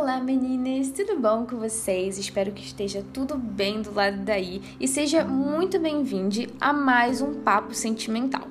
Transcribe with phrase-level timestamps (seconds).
[0.00, 2.16] Olá meninas, tudo bom com vocês?
[2.16, 7.42] Espero que esteja tudo bem do lado daí e seja muito bem-vindo a mais um
[7.42, 8.48] Papo Sentimental.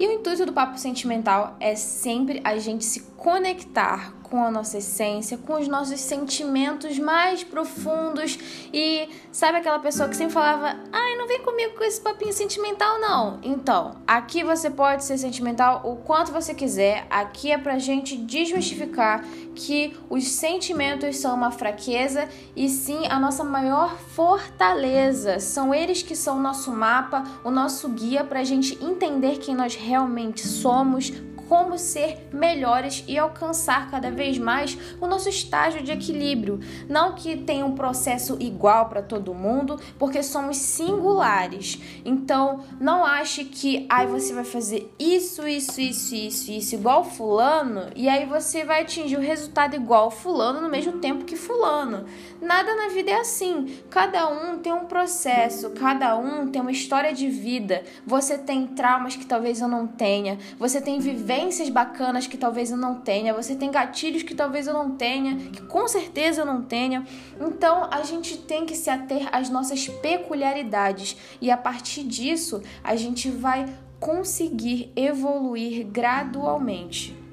[0.00, 4.78] E o intuito do Papo Sentimental é sempre a gente se conectar com a nossa
[4.78, 8.38] essência, com os nossos sentimentos mais profundos
[8.72, 13.00] e sabe aquela pessoa que sempre falava: "Ai, não vem comigo com esse papinho sentimental
[13.00, 13.38] não".
[13.42, 17.06] Então, aqui você pode ser sentimental o quanto você quiser.
[17.08, 19.24] Aqui é pra gente desmistificar
[19.54, 25.38] que os sentimentos são uma fraqueza e sim a nossa maior fortaleza.
[25.38, 29.74] São eles que são o nosso mapa, o nosso guia pra gente entender quem nós
[29.74, 31.12] realmente somos,
[31.48, 36.60] como ser melhores e alcançar cada vez mais o nosso estágio de equilíbrio.
[36.88, 41.78] Não que tenha um processo igual para todo mundo, porque somos singulares.
[42.04, 47.86] Então, não ache que aí você vai fazer isso, isso, isso, isso, isso igual fulano
[47.94, 52.04] e aí você vai atingir o resultado igual fulano no mesmo tempo que fulano.
[52.40, 53.78] Nada na vida é assim.
[53.90, 57.82] Cada um tem um processo, cada um tem uma história de vida.
[58.06, 62.70] Você tem traumas que talvez eu não tenha, você tem vivências vivências bacanas que talvez
[62.70, 66.46] eu não tenha, você tem gatilhos que talvez eu não tenha, que com certeza eu
[66.46, 67.06] não tenha.
[67.38, 72.96] Então a gente tem que se ater às nossas peculiaridades e a partir disso a
[72.96, 73.66] gente vai
[74.00, 77.25] conseguir evoluir gradualmente.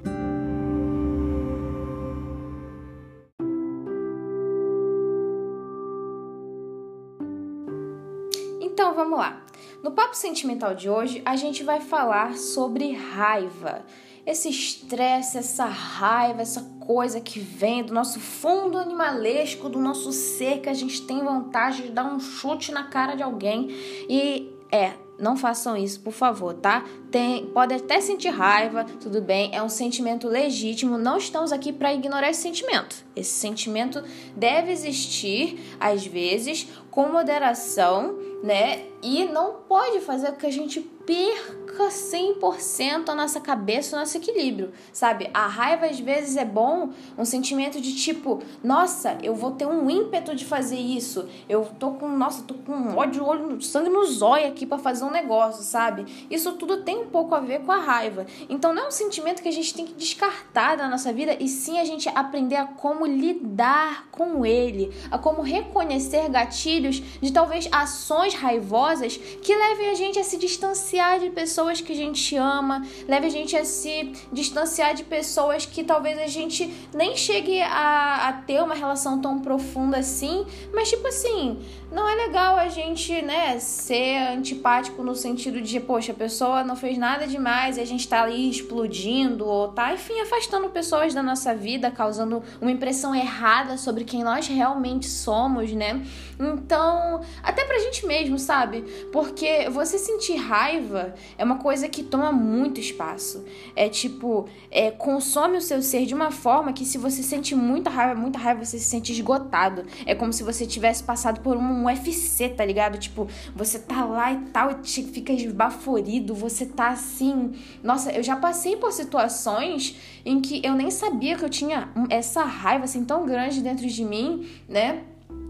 [8.74, 9.40] Então vamos lá.
[9.84, 13.86] No papo sentimental de hoje, a gente vai falar sobre raiva.
[14.26, 20.60] Esse estresse, essa raiva, essa coisa que vem do nosso fundo animalesco, do nosso ser,
[20.60, 23.68] que a gente tem vontade de dar um chute na cara de alguém.
[24.10, 26.84] E é, não façam isso, por favor, tá?
[27.12, 30.98] Tem, pode até sentir raiva, tudo bem, é um sentimento legítimo.
[30.98, 33.06] Não estamos aqui para ignorar esse sentimento.
[33.16, 34.04] Esse sentimento
[34.36, 38.84] deve existir, às vezes, com moderação, né?
[39.02, 44.16] E não pode fazer com que a gente perca 100% a nossa cabeça, o nosso
[44.18, 45.30] equilíbrio, sabe?
[45.34, 49.90] A raiva às vezes é bom, um sentimento de tipo, nossa, eu vou ter um
[49.90, 51.28] ímpeto de fazer isso.
[51.50, 55.12] Eu tô com, nossa, tô com ódio, olho, sangue no zóio aqui para fazer um
[55.12, 56.06] negócio, sabe?
[56.30, 58.26] Isso tudo tem um pouco a ver com a raiva.
[58.48, 61.48] Então não é um sentimento que a gente tem que descartar da nossa vida e
[61.50, 67.68] sim a gente aprender a como lidar com ele, a como reconhecer gatilhos de talvez
[67.72, 72.86] ações raivosas que levem a gente a se distanciar de pessoas que a gente ama,
[73.08, 78.30] leva a gente a se distanciar de pessoas que talvez a gente nem chegue a,
[78.30, 81.60] a ter uma relação tão profunda assim, mas tipo assim,
[81.94, 86.76] não é legal a gente, né, ser antipático no sentido de, poxa, a pessoa não
[86.76, 91.22] fez nada demais e a gente tá ali explodindo ou tá, enfim, afastando pessoas da
[91.22, 96.02] nossa vida, causando uma impressão errada sobre quem nós realmente somos, né?
[96.40, 98.82] Então, até pra gente mesmo, sabe?
[99.12, 103.46] Porque você sentir raiva é uma coisa que toma muito espaço.
[103.76, 107.90] É tipo, é, consome o seu ser de uma forma que se você sente muita
[107.90, 109.86] raiva, muita raiva, você se sente esgotado.
[110.06, 112.98] É como se você tivesse passado por um UFC, tá ligado?
[112.98, 117.54] Tipo, você tá lá e tal, e fica esbaforido, você tá assim.
[117.84, 119.96] Nossa, eu já passei por situações
[120.26, 124.04] em que eu nem sabia que eu tinha essa raiva assim tão grande dentro de
[124.04, 125.04] mim, né?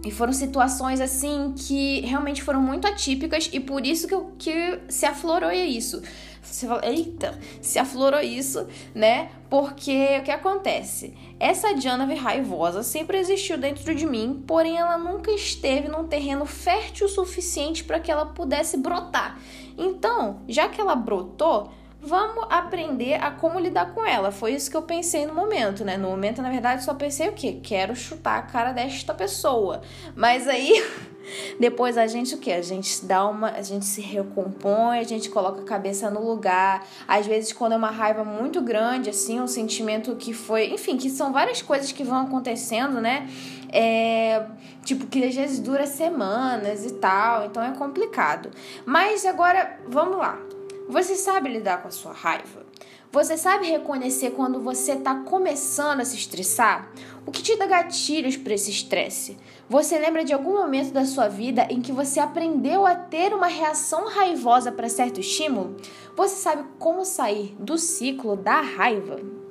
[0.05, 4.79] E foram situações assim que realmente foram muito atípicas e por isso que, eu, que
[4.89, 6.01] se aflorou isso.
[6.43, 9.31] Você fala, eita, se aflorou isso, né?
[9.49, 11.13] Porque o que acontece?
[11.39, 17.07] Essa Diana raivosa sempre existiu dentro de mim, porém ela nunca esteve num terreno fértil
[17.07, 19.39] o suficiente para que ela pudesse brotar.
[19.77, 21.71] Então, já que ela brotou,
[22.03, 24.29] vamos aprender a como lidar com ela.
[24.29, 25.95] Foi isso que eu pensei no momento, né?
[25.95, 27.59] No momento, na verdade, só pensei o quê?
[27.63, 29.81] Quero chutar a cara desta pessoa.
[30.13, 30.83] Mas aí,
[31.57, 32.51] depois a gente o quê?
[32.51, 36.85] A gente dá uma, a gente se recompõe, a gente coloca a cabeça no lugar.
[37.07, 41.09] Às vezes, quando é uma raiva muito grande, assim, um sentimento que foi, enfim, que
[41.09, 43.29] são várias coisas que vão acontecendo, né?
[43.71, 44.45] É,
[44.83, 48.51] tipo, que às vezes dura semanas e tal, então é complicado.
[48.85, 50.52] Mas agora, vamos lá.
[50.87, 52.65] Você sabe lidar com a sua raiva?
[53.11, 56.91] Você sabe reconhecer quando você está começando a se estressar?
[57.25, 59.37] O que te dá gatilhos para esse estresse?
[59.69, 63.47] Você lembra de algum momento da sua vida em que você aprendeu a ter uma
[63.47, 65.77] reação raivosa para certo estímulo?
[66.15, 69.42] Você sabe como sair do ciclo da raiva?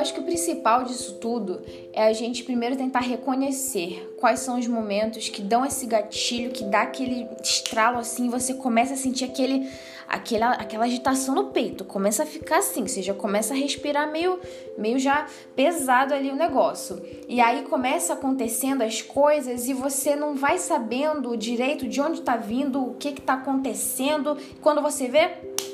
[0.00, 1.62] Acho que o principal disso tudo
[1.92, 6.64] é a gente primeiro tentar reconhecer quais são os momentos que dão esse gatilho, que
[6.64, 9.68] dá aquele estralo assim, você começa a sentir aquele,
[10.08, 14.38] aquela, aquela agitação no peito, começa a ficar assim, você já começa a respirar meio,
[14.76, 17.00] meio já pesado ali o negócio.
[17.28, 22.36] E aí começa acontecendo as coisas e você não vai sabendo direito de onde tá
[22.36, 24.36] vindo, o que que tá acontecendo.
[24.60, 25.28] Quando você vê,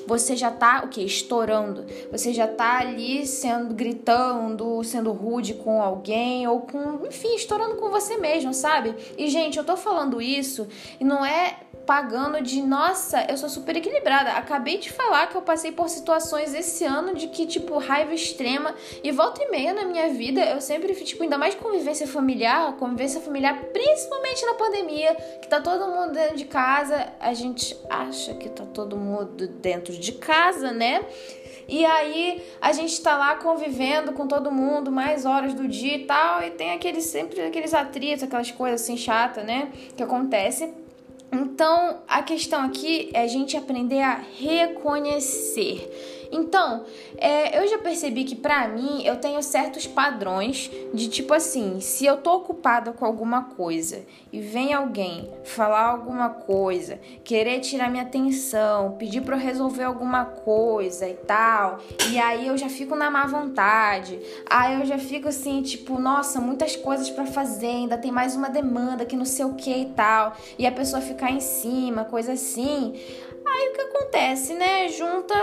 [0.06, 1.84] você já tá o que estourando.
[2.10, 7.90] Você já tá ali sendo gritando, sendo rude com alguém ou com, enfim, estourando com
[7.90, 8.94] você mesmo, sabe?
[9.18, 10.66] E gente, eu tô falando isso
[11.00, 14.32] e não é pagando de nossa, eu sou super equilibrada.
[14.32, 18.74] Acabei de falar que eu passei por situações esse ano de que, tipo, raiva extrema.
[19.02, 23.20] E volta e meia na minha vida, eu sempre, tipo, ainda mais convivência familiar, convivência
[23.20, 27.12] familiar, principalmente na pandemia, que tá todo mundo dentro de casa.
[27.20, 31.06] A gente acha que tá todo mundo dentro de casa, né?
[31.68, 36.04] E aí a gente tá lá convivendo com todo mundo mais horas do dia e
[36.04, 40.85] tal, e tem aqueles sempre aqueles atritos, aquelas coisas assim chatas, né, que acontece.
[41.32, 45.90] Então, a questão aqui é a gente aprender a reconhecer
[46.30, 46.84] então,
[47.18, 52.04] é, eu já percebi que para mim eu tenho certos padrões de tipo assim, se
[52.06, 58.02] eu tô ocupada com alguma coisa e vem alguém falar alguma coisa, querer tirar minha
[58.02, 61.78] atenção, pedir para eu resolver alguma coisa e tal,
[62.10, 64.18] e aí eu já fico na má vontade.
[64.48, 68.48] Aí eu já fico assim, tipo, nossa, muitas coisas para fazer, ainda tem mais uma
[68.48, 72.32] demanda que não sei o que e tal, e a pessoa ficar em cima, coisa
[72.32, 72.94] assim.
[73.56, 74.86] Aí o que acontece, né?
[74.88, 75.34] Junta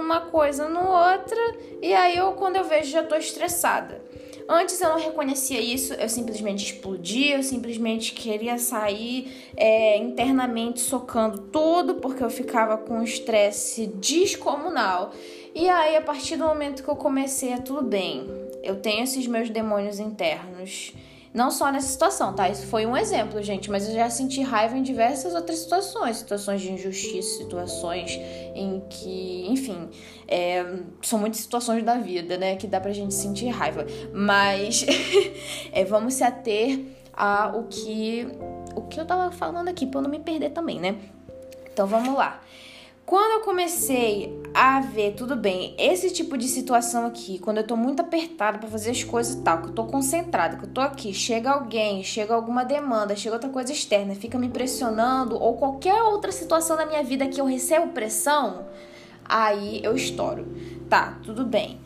[0.00, 1.38] uma coisa no outra
[1.82, 4.02] e aí eu, quando eu vejo, já tô estressada.
[4.48, 11.42] Antes eu não reconhecia isso, eu simplesmente explodia, eu simplesmente queria sair é, internamente socando
[11.52, 15.12] tudo, porque eu ficava com um estresse descomunal.
[15.54, 18.26] E aí, a partir do momento que eu comecei a tudo bem,
[18.62, 20.94] eu tenho esses meus demônios internos
[21.32, 22.48] não só nessa situação, tá?
[22.48, 26.60] Isso foi um exemplo, gente, mas eu já senti raiva em diversas outras situações, situações
[26.60, 28.12] de injustiça, situações
[28.54, 29.88] em que, enfim,
[30.26, 30.64] é,
[31.02, 33.86] são muitas situações da vida, né, que dá pra gente sentir raiva.
[34.12, 34.84] Mas
[35.72, 36.80] é, vamos se ater
[37.12, 38.28] a o que
[38.74, 40.96] o que eu tava falando aqui, pra eu não me perder também, né?
[41.72, 42.40] Então vamos lá.
[43.08, 47.74] Quando eu comecei a ver, tudo bem, esse tipo de situação aqui, quando eu tô
[47.74, 50.82] muito apertada para fazer as coisas e tal, que eu tô concentrada, que eu tô
[50.82, 56.02] aqui, chega alguém, chega alguma demanda, chega outra coisa externa, fica me pressionando, ou qualquer
[56.02, 58.66] outra situação na minha vida que eu recebo pressão,
[59.24, 60.46] aí eu estouro.
[60.90, 61.80] Tá, tudo bem.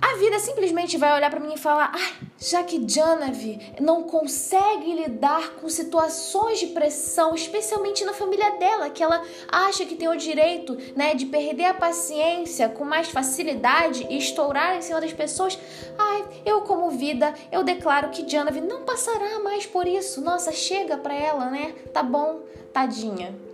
[0.00, 4.94] A vida simplesmente vai olhar para mim e falar: ah, já que Janavi não consegue
[4.94, 10.16] lidar com situações de pressão, especialmente na família dela, que ela acha que tem o
[10.16, 15.58] direito né, de perder a paciência com mais facilidade e estourar em cima das pessoas,
[15.98, 20.20] ai, eu, como vida, eu declaro que Janavi não passará mais por isso.
[20.20, 21.74] Nossa, chega pra ela, né?
[21.92, 22.42] Tá bom,
[22.72, 23.47] tadinha.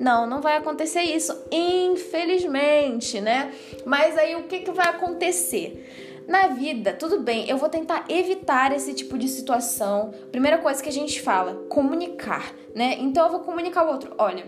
[0.00, 3.52] Não, não vai acontecer isso, infelizmente, né?
[3.84, 6.24] Mas aí o que, que vai acontecer?
[6.26, 10.14] Na vida, tudo bem, eu vou tentar evitar esse tipo de situação.
[10.32, 12.96] Primeira coisa que a gente fala, comunicar, né?
[12.98, 14.46] Então eu vou comunicar ao outro, olha,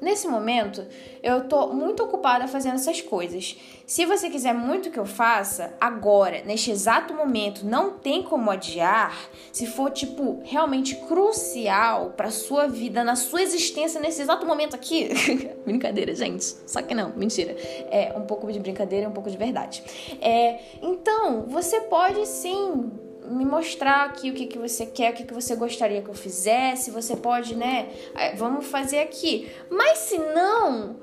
[0.00, 0.86] Nesse momento,
[1.22, 3.56] eu tô muito ocupada fazendo essas coisas.
[3.86, 9.28] Se você quiser muito que eu faça, agora, neste exato momento, não tem como adiar.
[9.52, 15.10] Se for tipo realmente crucial para sua vida, na sua existência nesse exato momento aqui.
[15.66, 16.44] brincadeira, gente.
[16.66, 17.54] Só que não, mentira.
[17.90, 19.82] É um pouco de brincadeira e um pouco de verdade.
[20.20, 22.90] É, então, você pode sim
[23.30, 26.14] me mostrar aqui o que, que você quer, o que, que você gostaria que eu
[26.14, 26.90] fizesse.
[26.90, 27.88] Você pode, né?
[28.14, 29.50] É, vamos fazer aqui.
[29.70, 30.96] Mas se não,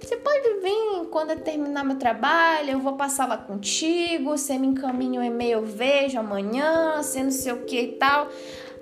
[0.00, 4.66] você pode vir quando eu terminar meu trabalho, eu vou passar lá contigo, você me
[4.66, 8.28] encaminha um e-mail, eu vejo amanhã, você não sei o que e tal.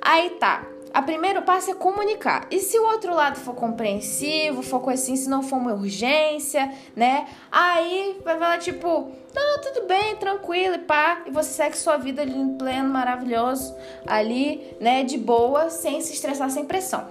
[0.00, 0.66] Aí tá.
[0.92, 2.46] A primeiro passo é comunicar.
[2.50, 6.72] E se o outro lado for compreensivo, for coisa assim, se não for uma urgência,
[6.96, 7.28] né?
[7.50, 11.22] Aí vai falar tipo, não, tudo bem, tranquilo e pá.
[11.26, 13.74] E você segue sua vida ali em pleno, maravilhoso,
[14.06, 17.06] ali, né, de boa, sem se estressar, sem pressão.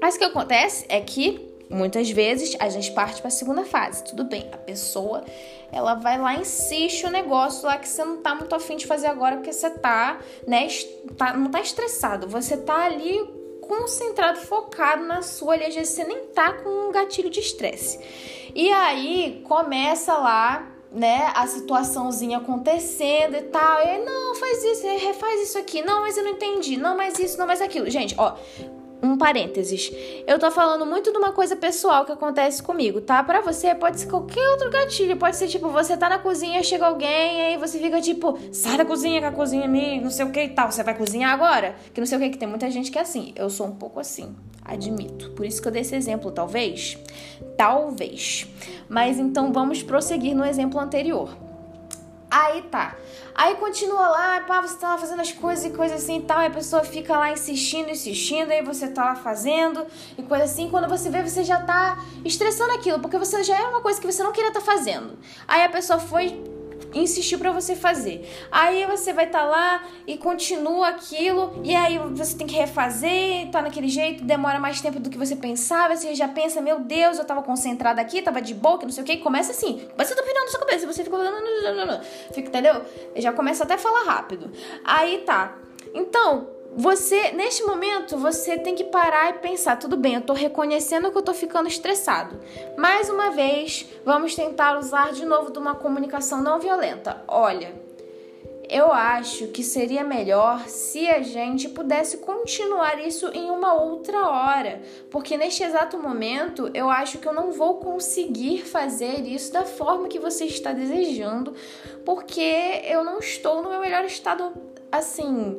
[0.00, 4.04] Mas o que acontece é que muitas vezes a gente parte para a segunda fase.
[4.04, 5.24] Tudo bem, a pessoa
[5.70, 8.86] ela vai lá e insiste o negócio lá que você não tá muito afim de
[8.86, 10.66] fazer agora porque você tá, né,
[11.16, 16.04] tá, não tá estressado, você tá ali concentrado, focado na sua, ali, às vezes você
[16.04, 18.00] nem tá com um gatilho de estresse.
[18.54, 23.80] E aí começa lá né, a situaçãozinha acontecendo e tal.
[23.82, 25.82] E não, faz isso, refaz isso aqui.
[25.82, 26.76] Não, mas eu não entendi.
[26.76, 27.90] Não, mas isso, não, mas aquilo.
[27.90, 28.34] Gente, ó,
[29.02, 29.92] um parênteses.
[30.26, 33.22] Eu tô falando muito de uma coisa pessoal que acontece comigo, tá?
[33.22, 36.86] Para você pode ser qualquer outro gatilho, pode ser tipo, você tá na cozinha, chega
[36.86, 40.24] alguém, aí você fica tipo, sai da cozinha, que a cozinha é minha, não sei
[40.24, 40.70] o que e tal.
[40.70, 41.76] Você vai cozinhar agora?
[41.94, 43.32] Que não sei o que, que tem muita gente que é assim.
[43.36, 45.30] Eu sou um pouco assim, admito.
[45.30, 46.98] Por isso que eu dei esse exemplo, talvez.
[47.56, 48.46] Talvez.
[48.88, 51.36] Mas então vamos prosseguir no exemplo anterior.
[52.30, 52.96] Aí tá.
[53.38, 56.42] Aí continua lá, pá, você tá lá fazendo as coisas e coisa assim e tal,
[56.42, 59.86] e a pessoa fica lá insistindo, insistindo, aí você tá lá fazendo
[60.18, 60.68] e coisa assim.
[60.68, 64.10] Quando você vê, você já tá estressando aquilo, porque você já é uma coisa que
[64.10, 65.16] você não queria estar tá fazendo.
[65.46, 66.42] Aí a pessoa foi
[66.94, 68.28] insistir para você fazer.
[68.50, 73.50] Aí você vai estar tá lá e continua aquilo, e aí você tem que refazer,
[73.50, 77.18] tá naquele jeito, demora mais tempo do que você pensava, você já pensa, meu Deus,
[77.18, 80.44] eu tava concentrada aqui, tava de que não sei o que, começa assim, começa opinião
[80.44, 81.16] na sua cabeça, você fica,
[82.32, 82.82] fica, entendeu?
[83.16, 84.50] Já começa até a falar rápido.
[84.84, 85.56] Aí tá.
[85.94, 91.10] Então, você, neste momento, você tem que parar e pensar, tudo bem, eu tô reconhecendo
[91.10, 92.38] que eu tô ficando estressado.
[92.76, 97.22] Mais uma vez, vamos tentar usar de novo de uma comunicação não violenta.
[97.26, 97.74] Olha,
[98.68, 104.82] eu acho que seria melhor se a gente pudesse continuar isso em uma outra hora,
[105.10, 110.06] porque neste exato momento eu acho que eu não vou conseguir fazer isso da forma
[110.06, 111.54] que você está desejando,
[112.04, 114.52] porque eu não estou no meu melhor estado
[114.92, 115.58] assim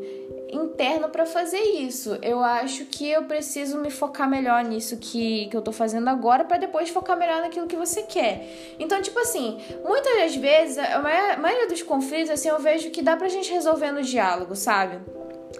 [0.51, 2.17] interno para fazer isso.
[2.21, 6.43] Eu acho que eu preciso me focar melhor nisso que, que eu tô fazendo agora
[6.43, 8.75] para depois focar melhor naquilo que você quer.
[8.79, 13.15] Então, tipo assim, muitas das vezes, a maioria dos conflitos, assim, eu vejo que dá
[13.15, 14.99] pra gente resolver no diálogo, sabe?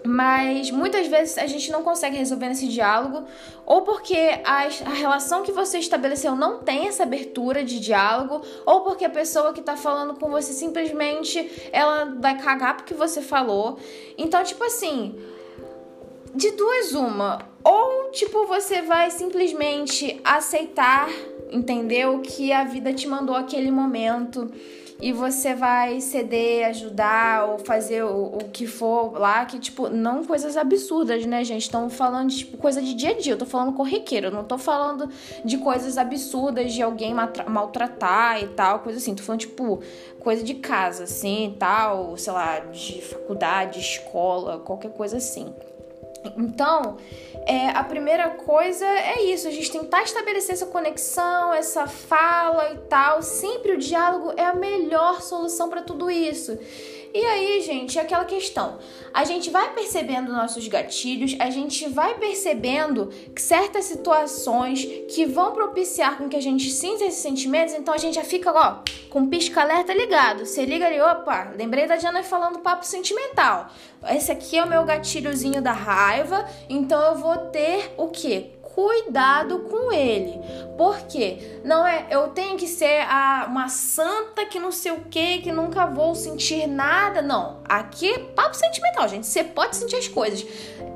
[0.06, 3.25] Mas muitas vezes a gente não consegue resolver nesse diálogo,
[3.65, 8.82] ou porque a, a, relação que você estabeleceu não tem essa abertura de diálogo, ou
[8.82, 13.77] porque a pessoa que tá falando com você simplesmente ela vai cagar porque você falou.
[14.18, 15.15] Então, tipo assim,
[16.34, 21.10] de duas uma, ou tipo você vai simplesmente aceitar,
[21.51, 24.51] entendeu, que a vida te mandou aquele momento
[25.01, 30.25] e você vai ceder, ajudar ou fazer o, o que for lá, que, tipo, não
[30.25, 31.62] coisas absurdas, né, gente?
[31.62, 34.44] Estamos falando de tipo, coisa de dia a dia, eu tô falando corriqueiro, eu não
[34.44, 35.10] tô falando
[35.46, 39.15] de coisas absurdas de alguém maltratar e tal, coisa assim.
[39.15, 39.82] Tô falando, tipo,
[40.20, 45.53] coisa de casa, assim tal, sei lá, de faculdade, escola, qualquer coisa assim.
[46.38, 46.98] Então,
[47.46, 52.77] é, a primeira coisa é isso, a gente tentar estabelecer essa conexão, essa fala e
[52.88, 53.22] tal.
[53.22, 56.58] Sempre o diálogo é a melhor solução para tudo isso.
[57.12, 58.78] E aí, gente, é aquela questão.
[59.12, 66.18] A gente vai percebendo nossos gatilhos, a gente vai percebendo certas situações que vão propiciar
[66.18, 69.92] com que a gente sinta esses sentimentos, então a gente já fica, ó, com pisca-alerta
[69.92, 70.46] ligado.
[70.46, 73.70] Você liga ali, opa, lembrei da Diana falando papo sentimental.
[74.10, 78.51] Esse aqui é o meu gatilhozinho da raiva, então eu vou ter o quê?
[78.73, 80.39] Cuidado com ele.
[80.77, 85.39] Porque não é eu tenho que ser a, uma santa que não sei o que,
[85.39, 87.21] que nunca vou sentir nada.
[87.21, 87.59] Não.
[87.67, 89.27] Aqui é papo sentimental, gente.
[89.27, 90.45] Você pode sentir as coisas.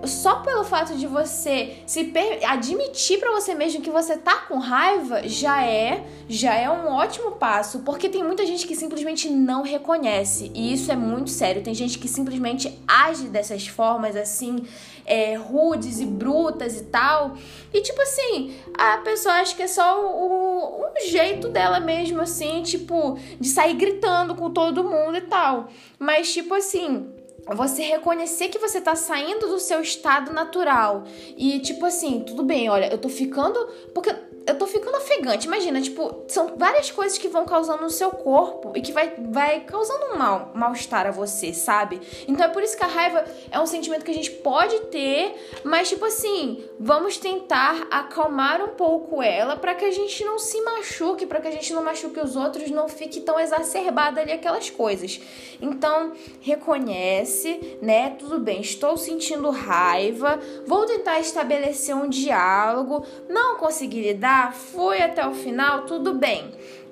[0.06, 2.12] Só pelo fato de você se
[2.48, 7.34] admitir para você mesmo que você tá com raiva já é já é um ótimo
[7.34, 11.62] passo, porque tem muita gente que simplesmente não reconhece, e isso é muito sério.
[11.62, 14.66] Tem gente que simplesmente age dessas formas assim,
[15.06, 17.36] é, rudes e brutas e tal.
[17.74, 22.62] E tipo assim, a pessoa acha que é só o, o, jeito dela mesmo, assim,
[22.64, 25.68] tipo, de sair gritando com todo mundo e tal.
[26.00, 27.12] Mas, tipo assim
[27.46, 31.04] você reconhecer que você tá saindo do seu estado natural.
[31.36, 33.60] E, tipo assim, tudo bem, olha, eu tô ficando.
[33.94, 35.48] Porque eu tô ficando ofegante.
[35.48, 39.62] Imagina, tipo, são várias coisas que vão causando no seu corpo e que vai, vai
[39.62, 42.02] causando um mal, mal-estar a você, sabe?
[42.28, 45.34] Então é por isso que a raiva é um sentimento que a gente pode ter,
[45.64, 50.62] mas, tipo assim, vamos tentar acalmar um pouco ela para que a gente não se
[50.62, 54.70] machuque, para que a gente não machuque os outros, não fique tão exacerbada ali aquelas
[54.70, 55.22] coisas.
[55.62, 58.10] Então, reconhece, né?
[58.12, 65.28] Tudo bem, estou sentindo raiva, vou tentar estabelecer um diálogo, não consegui lidar foi até
[65.28, 66.52] o final, tudo bem.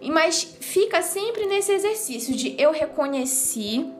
[0.09, 3.91] Mas fica sempre nesse exercício de eu reconheci,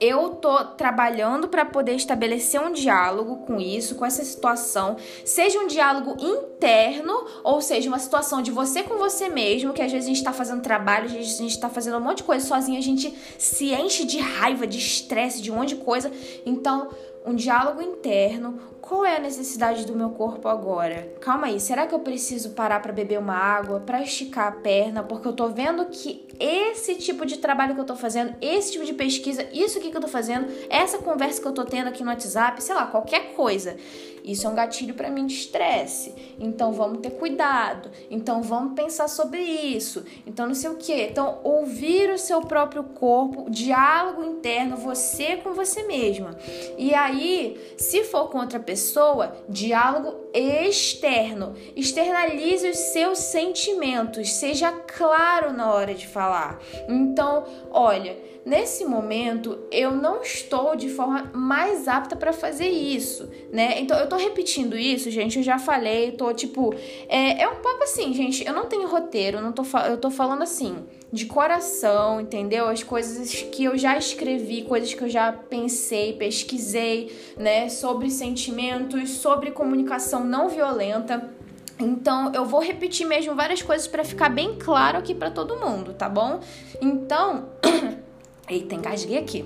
[0.00, 5.66] eu tô trabalhando para poder estabelecer um diálogo com isso, com essa situação, seja um
[5.66, 10.12] diálogo interno, ou seja, uma situação de você com você mesmo, que às vezes a
[10.12, 12.78] gente tá fazendo trabalho, às vezes a gente tá fazendo um monte de coisa sozinho,
[12.78, 16.10] a gente se enche de raiva, de estresse, de um monte de coisa.
[16.44, 16.90] Então,
[17.24, 18.58] um diálogo interno.
[18.80, 21.14] Qual é a necessidade do meu corpo agora?
[21.20, 25.02] Calma aí, será que eu preciso parar para beber uma água, para esticar a perna,
[25.02, 28.84] porque eu tô vendo que esse tipo de trabalho que eu tô fazendo, esse tipo
[28.84, 32.02] de pesquisa, isso aqui que eu tô fazendo, essa conversa que eu tô tendo aqui
[32.02, 33.76] no WhatsApp, sei lá, qualquer coisa.
[34.24, 36.14] Isso é um gatilho para mim de estresse.
[36.40, 37.90] Então vamos ter cuidado.
[38.10, 40.02] Então vamos pensar sobre isso.
[40.26, 40.94] Então não sei o que.
[40.94, 46.34] Então ouvir o seu próprio corpo, diálogo interno, você com você mesma.
[46.78, 51.54] E aí, se for com outra pessoa, diálogo externo.
[51.76, 54.32] Externalize os seus sentimentos.
[54.32, 56.60] Seja claro na hora de falar.
[56.88, 63.80] Então, olha nesse momento eu não estou de forma mais apta para fazer isso, né?
[63.80, 66.74] Então eu tô repetindo isso, gente, eu já falei, tô tipo,
[67.08, 70.10] é, é um papo assim, gente, eu não tenho roteiro, eu não tô, eu tô
[70.10, 72.68] falando assim, de coração, entendeu?
[72.68, 79.10] As coisas que eu já escrevi, coisas que eu já pensei, pesquisei, né, sobre sentimentos,
[79.10, 81.30] sobre comunicação não violenta.
[81.78, 85.92] Então, eu vou repetir mesmo várias coisas para ficar bem claro aqui para todo mundo,
[85.92, 86.40] tá bom?
[86.80, 87.48] Então,
[88.48, 89.44] Eita, engasguei aqui.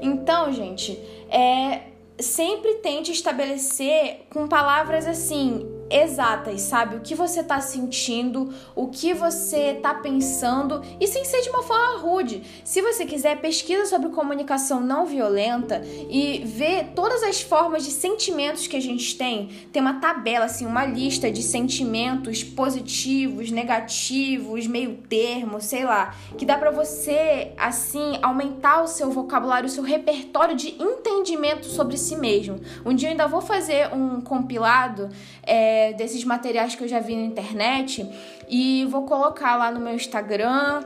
[0.00, 0.92] Então, gente,
[1.28, 1.82] é,
[2.18, 6.96] sempre tente estabelecer com palavras assim, exatas, sabe?
[6.96, 11.62] O que você tá sentindo, o que você tá pensando e sem ser de uma
[11.62, 12.42] forma rude.
[12.64, 18.66] Se você quiser, pesquisa sobre comunicação não violenta e vê todas as formas de sentimentos
[18.66, 19.48] que a gente tem.
[19.72, 26.44] Tem uma tabela, assim, uma lista de sentimentos positivos, negativos, meio termo, sei lá, que
[26.44, 32.16] dá para você, assim, aumentar o seu vocabulário, o seu repertório de entendimento sobre si
[32.16, 32.60] mesmo.
[32.84, 35.08] Um dia eu ainda vou fazer um compilado.
[35.42, 38.08] É, é, desses materiais que eu já vi na internet
[38.48, 40.82] e vou colocar lá no meu Instagram.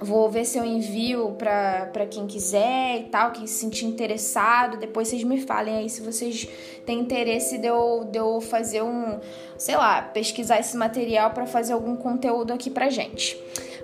[0.00, 4.76] Vou ver se eu envio para quem quiser e tal, quem se sentir interessado.
[4.76, 6.46] Depois vocês me falem aí se vocês
[6.84, 9.18] têm interesse de eu, de eu fazer um,
[9.56, 13.40] sei lá, pesquisar esse material para fazer algum conteúdo aqui pra gente.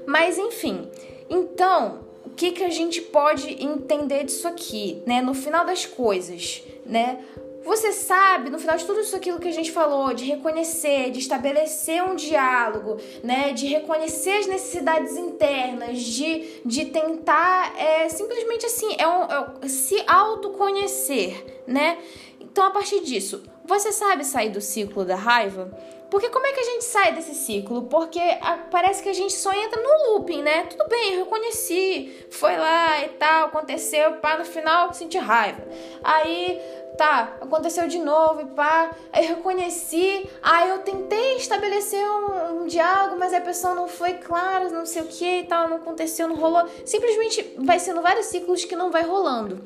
[0.06, 0.86] Mas enfim,
[1.30, 5.22] então, o que, que a gente pode entender disso aqui, né?
[5.22, 7.20] No final das coisas, né?
[7.64, 11.20] Você sabe, no final de tudo isso aquilo que a gente falou, de reconhecer, de
[11.20, 18.94] estabelecer um diálogo, né, de reconhecer as necessidades internas, de, de tentar é, simplesmente assim,
[18.98, 19.22] é, um,
[19.62, 21.98] é se autoconhecer, né?
[22.40, 25.72] Então, a partir disso, você sabe sair do ciclo da raiva?
[26.12, 27.84] Porque como é que a gente sai desse ciclo?
[27.84, 30.64] Porque a, parece que a gente só entra no looping, né?
[30.64, 35.66] Tudo bem, eu reconheci, foi lá e tal, aconteceu, pá, no final senti raiva.
[36.04, 36.60] Aí
[36.98, 43.16] tá, aconteceu de novo e pá, aí reconheci, aí eu tentei estabelecer um, um diálogo,
[43.18, 46.36] mas a pessoa não foi clara, não sei o que e tal, não aconteceu, não
[46.36, 46.68] rolou.
[46.84, 49.64] Simplesmente vai sendo vários ciclos que não vai rolando.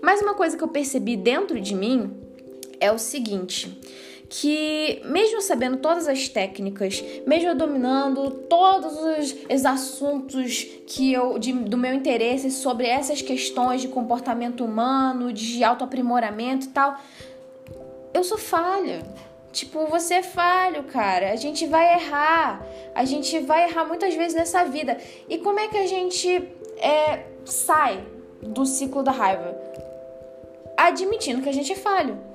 [0.00, 2.16] Mas uma coisa que eu percebi dentro de mim
[2.78, 3.76] é o seguinte
[4.28, 11.52] que, mesmo sabendo todas as técnicas, mesmo dominando todos os, os assuntos que eu, de,
[11.52, 16.98] do meu interesse sobre essas questões de comportamento humano, de autoaprimoramento e tal,
[18.12, 19.02] eu sou falha.
[19.50, 21.32] Tipo, você é falho, cara.
[21.32, 22.62] A gente vai errar.
[22.94, 24.98] A gente vai errar muitas vezes nessa vida.
[25.26, 26.28] E como é que a gente
[26.76, 28.04] é, sai
[28.42, 29.56] do ciclo da raiva?
[30.76, 32.27] Admitindo que a gente é falho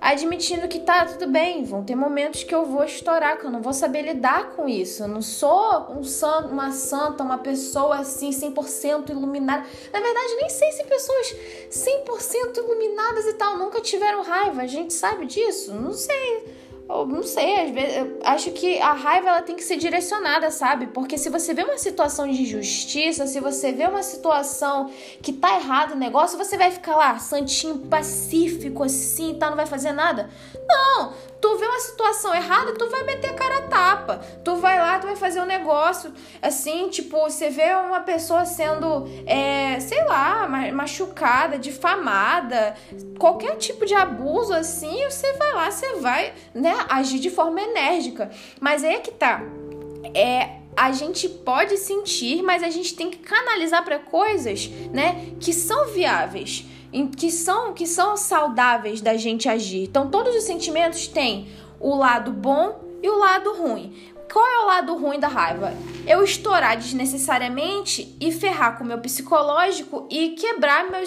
[0.00, 3.60] admitindo que tá tudo bem, vão ter momentos que eu vou estourar, que eu não
[3.60, 5.02] vou saber lidar com isso.
[5.02, 9.66] Eu não sou um santo, uma santa, uma pessoa assim 100% iluminada.
[9.92, 11.36] Na verdade, nem sei se pessoas
[11.70, 14.62] 100% iluminadas e tal nunca tiveram raiva.
[14.62, 15.74] A gente sabe disso?
[15.74, 16.60] Não sei.
[16.92, 20.88] Eu não sei, às vezes acho que a raiva ela tem que ser direcionada, sabe?
[20.88, 24.90] Porque se você vê uma situação de injustiça, se você vê uma situação
[25.22, 29.66] que tá errado o negócio, você vai ficar lá, santinho, pacífico assim, tá, não vai
[29.66, 30.30] fazer nada?
[30.66, 34.20] Não, tu vê uma situação errada, tu vai meter a cara a tapa.
[34.44, 39.08] Tu vai lá, tu vai fazer um negócio assim, tipo, você vê uma pessoa sendo,
[39.26, 42.74] é, sei lá, machucada, difamada,
[43.18, 48.30] qualquer tipo de abuso assim, você vai lá, você vai, né, agir de forma enérgica.
[48.60, 49.42] Mas aí é que tá.
[50.14, 55.52] É, a gente pode sentir, mas a gente tem que canalizar para coisas, né, que
[55.52, 56.64] são viáveis
[57.16, 59.84] que são que são saudáveis da gente agir.
[59.84, 61.48] Então todos os sentimentos têm
[61.78, 63.92] o lado bom e o lado ruim.
[64.32, 65.74] Qual é o lado ruim da raiva?
[66.06, 71.02] Eu estourar desnecessariamente e ferrar com o meu psicológico e quebrar meu,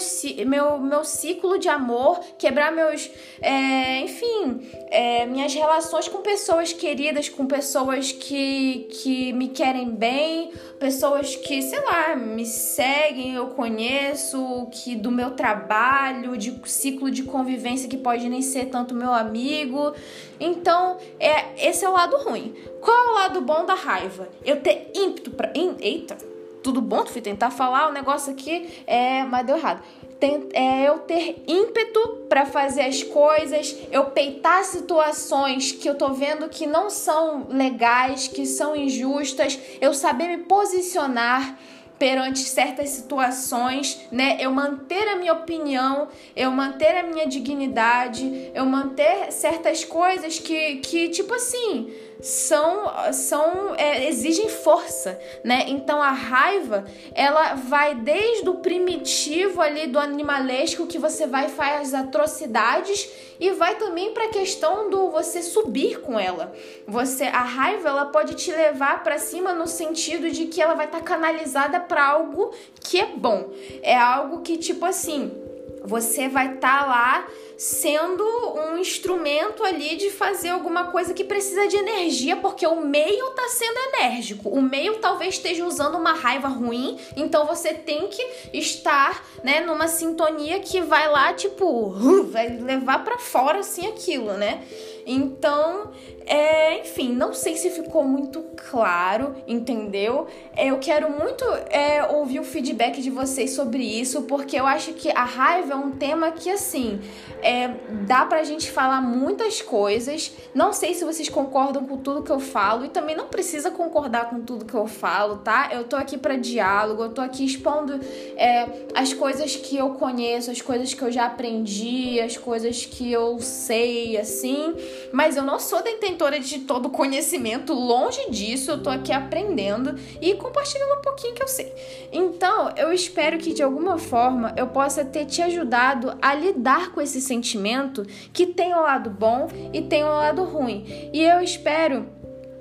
[0.46, 3.10] meu, meu ciclo de amor, quebrar meus.
[3.40, 4.60] É, enfim,
[4.90, 11.62] é, minhas relações com pessoas queridas, com pessoas que, que me querem bem, pessoas que,
[11.62, 17.96] sei lá, me seguem, eu conheço, que do meu trabalho, de ciclo de convivência que
[17.96, 19.94] pode nem ser tanto meu amigo.
[20.38, 22.54] Então, é, esse é o lado ruim.
[22.80, 24.28] Qual o lado bom da raiva?
[24.44, 25.52] Eu ter ímpeto para.
[25.54, 26.34] Eita!
[26.64, 29.82] tudo bom, tu fui tentar falar o negócio aqui, é, mas deu errado.
[30.18, 36.14] Tem, é eu ter ímpeto para fazer as coisas, eu peitar situações que eu tô
[36.14, 41.58] vendo que não são legais, que são injustas, eu saber me posicionar
[41.98, 44.36] perante certas situações, né?
[44.40, 50.76] Eu manter a minha opinião, eu manter a minha dignidade, eu manter certas coisas que,
[50.76, 51.92] que tipo assim,
[52.24, 55.66] são, são é, exigem força, né?
[55.68, 61.92] Então a raiva ela vai desde o primitivo ali do animalesco que você vai faz
[61.92, 66.50] atrocidades e vai também para a questão do você subir com ela.
[66.88, 70.86] Você a raiva ela pode te levar para cima no sentido de que ela vai
[70.86, 73.50] estar tá canalizada para algo que é bom.
[73.82, 75.43] É algo que tipo assim,
[75.84, 81.68] você vai estar tá lá sendo um instrumento ali de fazer alguma coisa que precisa
[81.68, 84.48] de energia, porque o meio está sendo enérgico.
[84.48, 89.86] O meio talvez esteja usando uma raiva ruim, então você tem que estar, né, numa
[89.86, 91.90] sintonia que vai lá, tipo,
[92.30, 94.64] vai levar para fora assim aquilo, né?
[95.06, 95.90] Então,
[96.26, 100.26] é, enfim, não sei se ficou muito claro, entendeu?
[100.56, 105.10] Eu quero muito é, ouvir o feedback de vocês sobre isso, porque eu acho que
[105.10, 107.00] a raiva é um tema que, assim,
[107.42, 107.68] é,
[108.06, 110.32] dá pra gente falar muitas coisas.
[110.54, 114.30] Não sei se vocês concordam com tudo que eu falo e também não precisa concordar
[114.30, 115.68] com tudo que eu falo, tá?
[115.72, 118.00] Eu tô aqui para diálogo, eu tô aqui expondo
[118.36, 123.12] é, as coisas que eu conheço, as coisas que eu já aprendi, as coisas que
[123.12, 124.74] eu sei, assim.
[125.12, 130.34] Mas eu não sou detentora de todo conhecimento, longe disso, eu tô aqui aprendendo e
[130.34, 131.72] compartilhando um pouquinho que eu sei.
[132.12, 137.00] Então, eu espero que de alguma forma eu possa ter te ajudado a lidar com
[137.00, 141.10] esse sentimento que tem o um lado bom e tem o um lado ruim.
[141.12, 142.06] E eu espero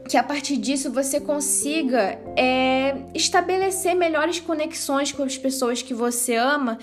[0.08, 6.36] que a partir disso você consiga é, estabelecer melhores conexões com as pessoas que você
[6.36, 6.78] ama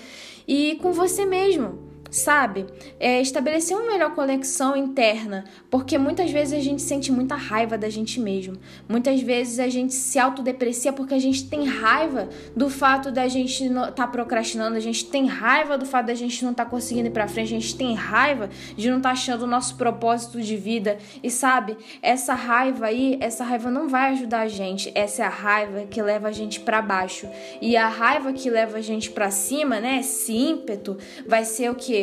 [0.47, 2.67] e com você mesmo sabe?
[2.99, 7.89] É estabelecer uma melhor conexão interna, porque muitas vezes a gente sente muita raiva da
[7.89, 8.57] gente mesmo.
[8.87, 13.63] Muitas vezes a gente se autodeprecia porque a gente tem raiva do fato da gente
[13.63, 17.07] estar tá procrastinando, a gente tem raiva do fato da gente não estar tá conseguindo
[17.07, 20.41] ir para frente, a gente tem raiva de não estar tá achando o nosso propósito
[20.41, 20.97] de vida.
[21.23, 24.91] E sabe, essa raiva aí, essa raiva não vai ajudar a gente.
[24.93, 27.27] Essa é a raiva que leva a gente para baixo.
[27.61, 31.75] E a raiva que leva a gente para cima, né, esse ímpeto, vai ser o
[31.75, 32.00] que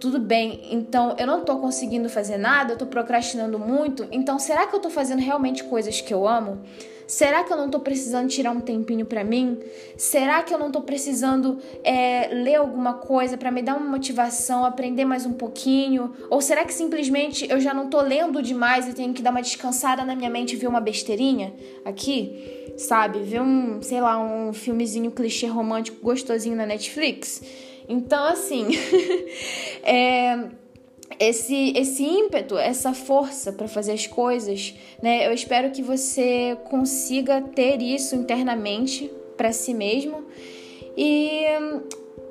[0.00, 4.66] tudo bem, então eu não tô conseguindo fazer nada, eu tô procrastinando muito, então será
[4.66, 6.60] que eu tô fazendo realmente coisas que eu amo?
[7.08, 9.58] Será que eu não tô precisando tirar um tempinho para mim?
[9.96, 14.62] Será que eu não tô precisando é, ler alguma coisa para me dar uma motivação,
[14.62, 16.12] aprender mais um pouquinho?
[16.28, 19.40] Ou será que simplesmente eu já não tô lendo demais e tenho que dar uma
[19.40, 22.74] descansada na minha mente e ver uma besteirinha aqui?
[22.76, 23.20] Sabe?
[23.20, 27.42] Ver um, sei lá, um filmezinho clichê romântico gostosinho na Netflix?
[27.88, 28.68] Então, assim,
[29.82, 30.48] é,
[31.18, 35.26] esse, esse ímpeto, essa força para fazer as coisas, né?
[35.26, 40.26] Eu espero que você consiga ter isso internamente para si mesmo
[40.96, 41.44] e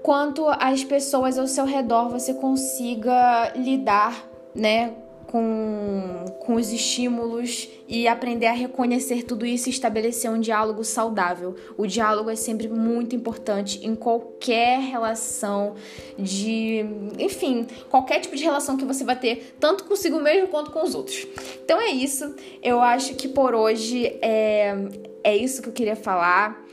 [0.04, 4.94] quanto às pessoas ao seu redor você consiga lidar, né,
[5.38, 11.56] com, com os estímulos e aprender a reconhecer tudo isso e estabelecer um diálogo saudável.
[11.78, 15.76] O diálogo é sempre muito importante em qualquer relação
[16.18, 16.84] de.
[17.20, 20.96] Enfim, qualquer tipo de relação que você vai ter, tanto consigo mesmo quanto com os
[20.96, 21.28] outros.
[21.64, 22.36] Então é isso.
[22.64, 24.76] Eu acho que por hoje é,
[25.24, 26.66] é isso que eu queria falar.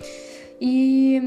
[0.58, 1.20] E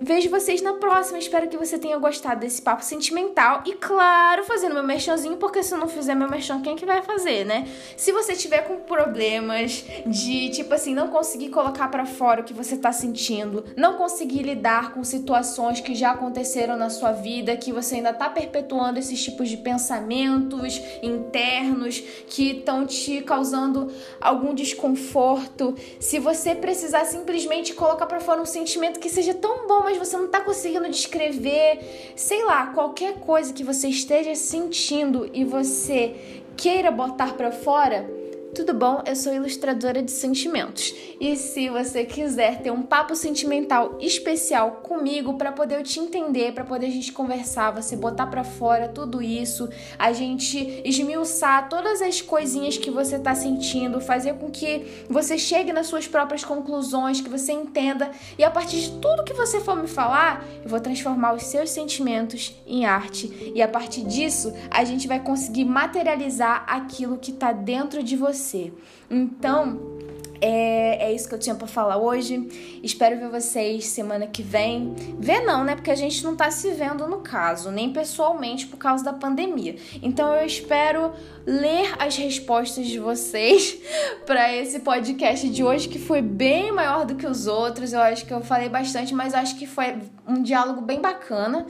[0.00, 1.18] Vejo vocês na próxima.
[1.18, 3.62] Espero que você tenha gostado desse papo sentimental.
[3.66, 6.86] E claro, fazendo meu merchanzinho, porque se eu não fizer meu merchan, quem é que
[6.86, 7.66] vai fazer, né?
[7.96, 12.54] Se você tiver com problemas de, tipo assim, não conseguir colocar para fora o que
[12.54, 17.72] você tá sentindo, não conseguir lidar com situações que já aconteceram na sua vida, que
[17.72, 25.74] você ainda tá perpetuando esses tipos de pensamentos internos que estão te causando algum desconforto,
[25.98, 30.18] se você precisar simplesmente colocar para fora um sentimento que seja tão bom, mas você
[30.18, 36.14] não tá conseguindo descrever, sei lá, qualquer coisa que você esteja sentindo e você
[36.58, 38.06] queira botar para fora,
[38.54, 39.02] tudo bom?
[39.06, 40.94] Eu sou ilustradora de sentimentos.
[41.20, 46.52] E se você quiser ter um papo sentimental especial comigo para poder eu te entender,
[46.52, 52.00] para poder a gente conversar, você botar para fora tudo isso, a gente esmiuçar todas
[52.00, 57.20] as coisinhas que você tá sentindo, fazer com que você chegue nas suas próprias conclusões,
[57.20, 60.80] que você entenda e a partir de tudo que você for me falar, eu vou
[60.80, 66.64] transformar os seus sentimentos em arte e a partir disso a gente vai conseguir materializar
[66.66, 68.72] aquilo que tá dentro de você você.
[69.10, 69.98] Então,
[70.40, 72.48] É, é isso que eu tinha para falar hoje.
[72.80, 74.94] Espero ver vocês semana que vem.
[75.18, 75.74] Ver não, né?
[75.74, 79.74] Porque a gente não tá se vendo no caso, nem pessoalmente por causa da pandemia.
[80.00, 81.12] Então eu espero
[81.44, 83.78] ler as respostas de vocês
[84.26, 87.92] para esse podcast de hoje que foi bem maior do que os outros.
[87.92, 91.66] Eu acho que eu falei bastante, mas acho que foi um diálogo bem bacana.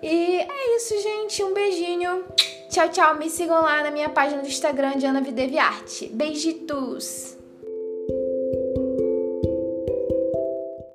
[0.00, 1.42] E é isso, gente.
[1.42, 2.24] Um beijinho.
[2.74, 3.14] Tchau, tchau.
[3.14, 6.08] Me sigam lá na minha página do Instagram de Ana Videviarte.
[6.08, 7.43] Beijitos!